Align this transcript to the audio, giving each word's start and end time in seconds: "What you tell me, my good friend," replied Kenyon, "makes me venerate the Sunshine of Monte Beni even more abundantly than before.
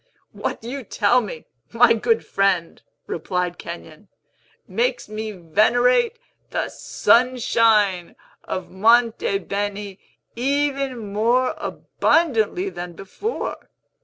"What 0.31 0.63
you 0.63 0.83
tell 0.83 1.21
me, 1.21 1.45
my 1.71 1.93
good 1.93 2.25
friend," 2.25 2.81
replied 3.05 3.59
Kenyon, 3.59 4.07
"makes 4.67 5.07
me 5.07 5.29
venerate 5.31 6.17
the 6.49 6.69
Sunshine 6.69 8.15
of 8.43 8.71
Monte 8.71 9.37
Beni 9.37 9.99
even 10.35 11.13
more 11.13 11.53
abundantly 11.55 12.69
than 12.69 12.93
before. 12.93 13.69